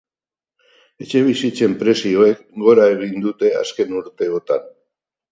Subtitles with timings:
[1.05, 4.65] Etxebizitzen prezioek gora egin dute azken urteotan.